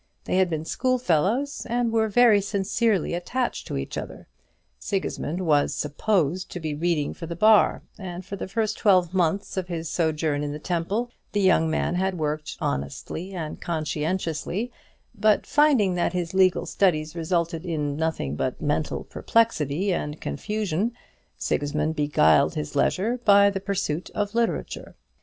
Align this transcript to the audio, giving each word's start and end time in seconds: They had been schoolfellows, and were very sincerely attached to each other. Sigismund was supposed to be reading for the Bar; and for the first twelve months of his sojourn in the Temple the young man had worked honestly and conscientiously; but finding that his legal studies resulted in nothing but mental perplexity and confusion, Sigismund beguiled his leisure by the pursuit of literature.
They 0.23 0.37
had 0.37 0.49
been 0.49 0.65
schoolfellows, 0.65 1.63
and 1.69 1.91
were 1.91 2.07
very 2.07 2.41
sincerely 2.41 3.13
attached 3.13 3.67
to 3.67 3.77
each 3.77 3.99
other. 3.99 4.27
Sigismund 4.79 5.41
was 5.41 5.75
supposed 5.75 6.49
to 6.49 6.59
be 6.59 6.73
reading 6.73 7.13
for 7.13 7.27
the 7.27 7.35
Bar; 7.35 7.83
and 7.99 8.25
for 8.25 8.35
the 8.35 8.47
first 8.47 8.79
twelve 8.79 9.13
months 9.13 9.57
of 9.57 9.67
his 9.67 9.89
sojourn 9.89 10.41
in 10.43 10.53
the 10.53 10.57
Temple 10.57 11.11
the 11.33 11.39
young 11.41 11.69
man 11.69 11.93
had 11.93 12.17
worked 12.17 12.57
honestly 12.59 13.33
and 13.35 13.61
conscientiously; 13.61 14.71
but 15.13 15.45
finding 15.45 15.93
that 15.93 16.13
his 16.13 16.33
legal 16.33 16.65
studies 16.65 17.15
resulted 17.15 17.63
in 17.63 17.95
nothing 17.95 18.35
but 18.35 18.59
mental 18.59 19.03
perplexity 19.03 19.93
and 19.93 20.19
confusion, 20.19 20.93
Sigismund 21.37 21.95
beguiled 21.95 22.55
his 22.55 22.75
leisure 22.75 23.19
by 23.23 23.51
the 23.51 23.59
pursuit 23.61 24.09
of 24.15 24.33
literature. 24.33 24.95